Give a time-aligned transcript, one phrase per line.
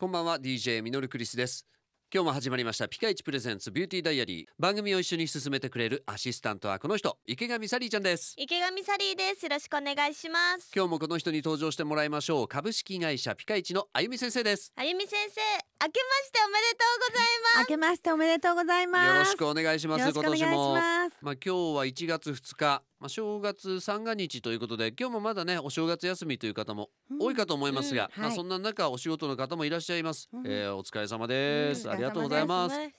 [0.00, 1.66] こんばんは DJ ミノルクリスです。
[2.10, 8.32] 今日も始まりましたピカイチプレゼンツビューティーダイアリー番組を一緒に進めてくれるアシスタントはこの人池上サリーちゃんです。
[8.38, 9.44] 池上サリーです。
[9.44, 10.72] よろしくお願いします。
[10.74, 12.48] 今日もこの人に登場してもらいましょう。
[12.48, 14.72] 株式会社ピカイチのあゆみ先生です。
[14.74, 19.08] あゆみ先生明けましておめでとうござい明けましておめでとうございます。
[19.08, 20.74] よろしくお願いしますよろしくお願いし今年も。
[20.74, 21.16] ます。
[21.22, 22.82] まあ今日は1月2日。
[22.98, 28.36] まあ正月三が日ということで今日もまだねお正月休みという方も多いかと思いますが、まあうんはい。
[28.36, 30.46] そんな中お仕事の方もいらっしゃいます、うん。
[30.46, 31.94] えーお疲れ様です、うん。
[31.94, 32.76] ありがとうございます。
[32.76, 32.92] ね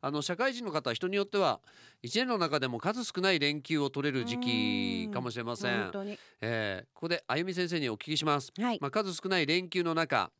[0.00, 1.60] あの社会人の方人によっては
[2.02, 5.82] 一年の中でも数少ない連休を取れる時期かもしれません。
[5.82, 5.90] 本。
[5.90, 6.16] 当に。
[6.40, 8.52] えーここであゆみ先生にお聞きします。
[8.56, 8.78] はい。
[8.80, 10.30] まあ数少ない連休の中、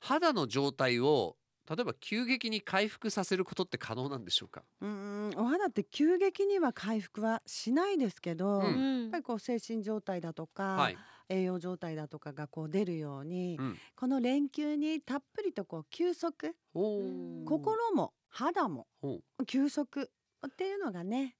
[0.00, 1.36] 肌の状態を
[1.68, 4.64] 例えば急激に回復させることって可能なんでしょうか？
[4.80, 4.88] うー
[5.36, 11.04] ん、お肌って急激には回復はしないですけど、うやっうんぱりこう精神状態だとか、はい。
[11.30, 13.82] 栄養状態だとかがこう出るように、うん。
[13.96, 16.54] この連休にたっぷりとこう休息、
[17.44, 20.10] 心も肌もお休息
[20.46, 21.36] っていうのがね、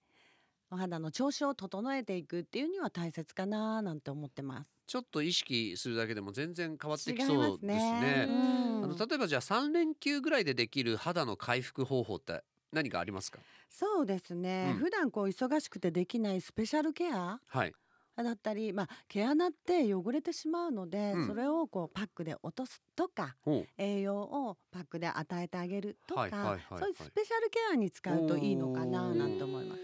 [0.71, 4.74] お肌の調子を整えていくっていうには大切かななんて思ってます。
[4.87, 8.27] ちょっと意識するだけでも全然変わってきそうですね。
[8.29, 13.39] うんあの例えばじゃあ3連休ぐらいでできる肌の回復方法って何かありますか？
[13.71, 17.73] そうですね、うん普段こう忙しくてできないスペシャルケアはい。
[18.17, 23.35] だったり、まあ、毛穴って汚れてしまうので、うんそれをこうパックで落とすとか
[23.77, 29.81] 栄養をパックで与えてあげるとか、はいはいはいはいそういうスペシャルケアに使うといいのかななんて思います。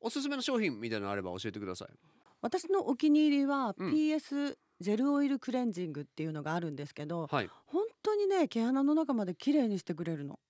[0.00, 1.88] おすすめの商品みたいなのあれば教えてください。
[2.42, 7.48] 私のお気に入りはうん PS ジェルオイルクレンジングっていうのがあるんですけど、はい。
[7.66, 10.40] 本当にね毛穴の中まで綺麗にしてくれるの。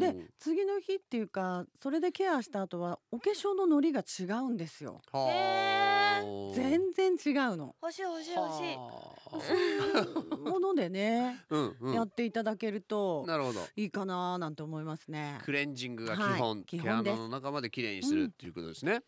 [0.00, 5.00] で次の日っていうかそれでケアした後はお化粧のノリが違うんですよ。
[5.12, 7.76] はへー全然違うの。
[7.80, 11.94] 欲しい欲しい欲しいはものでね、ー うんうん。
[11.94, 13.60] やっていただけるとなるほど。
[13.76, 15.38] いいかななんて思いますね。
[15.44, 19.02] クレンジングが基はい本、基毛穴本ですの中まできれいにするっていうことですね。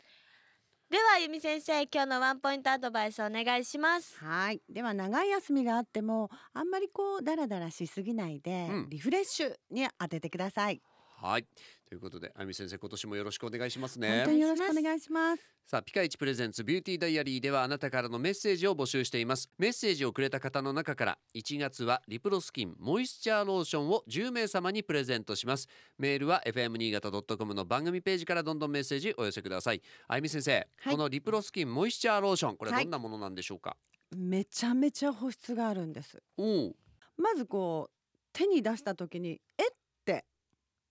[0.91, 4.61] ではあゆみ先生今日のワンポイントアドバイスお願いしますはい。
[4.68, 10.83] では長い休みがあってもあんまりこうダラダラしすぎないで、うんリフレッシュに当ててください。
[11.23, 11.47] はい。
[11.86, 14.31] ということで、あゆみ先生、今年もよろしくお願いします本ね当。
[14.31, 15.42] によろしくお願いします。
[15.67, 19.51] さあ、ピカイチプレゼンツビューティーダイアリーではあなたからのメッセージを募集しています。
[19.59, 25.69] メッセージをくれた方の中から1月はリプロスキンモイスチャーローションを10名様にプレゼントします。
[25.98, 29.83] メールは fm 新潟 .com の番組ページからどんどんメッセージお寄せください。
[30.09, 30.59] あゆみ先生、は
[30.92, 33.77] いこのリプロスキンモイスチャーローション、これはいどんなものなんでしょうか？
[34.17, 36.23] めちゃめちゃ保湿があるんです。
[37.19, 37.97] まずこう
[38.33, 39.70] 手に出した時にえっ？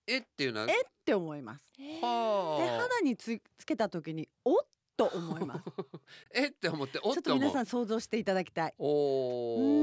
[0.10, 0.68] えっていうのは。
[0.70, 0.76] えっ
[1.06, 1.72] て思います。
[1.78, 2.82] ではあ。
[2.82, 4.60] 肌につつけた時におっ
[4.98, 5.64] と思います。
[6.34, 7.22] えって思って、おっちょっ。
[7.22, 8.74] と皆さん想像していただきたい。
[8.78, 9.80] おお、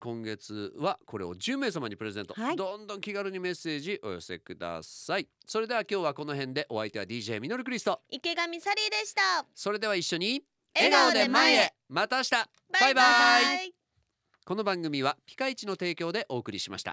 [0.00, 10.42] 今月はこれを10名様にプレゼント、はいどんどん気軽にメッセージお寄せくださいそれでは今日はこの辺でお相手は DJ ミノルクリスト池上サリーでしたそれでは一緒に
[10.74, 12.30] 笑顔で前へまた明日
[12.80, 13.74] バイバイ
[14.44, 16.82] この番組はピカイチの提供でお送りしました